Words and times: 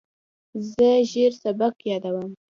زه 0.71 0.89
ژر 1.11 1.31
سبق 1.43 1.73
یادوم. 1.89 2.29